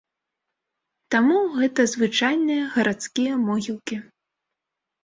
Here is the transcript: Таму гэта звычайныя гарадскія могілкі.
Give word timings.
Таму 1.15 1.37
гэта 1.59 1.87
звычайныя 1.93 2.63
гарадскія 2.79 3.31
могілкі. 3.47 4.05